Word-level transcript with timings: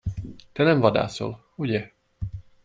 Te 0.53 0.63
nem 0.63 0.79
vadászol, 0.79 1.45
ugye? 1.55 1.91